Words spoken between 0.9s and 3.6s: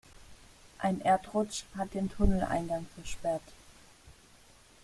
Erdrutsch hat den Tunneleingang versperrt.